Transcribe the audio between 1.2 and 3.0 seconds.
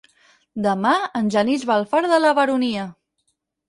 en Genís va a Alfara de la Baronia.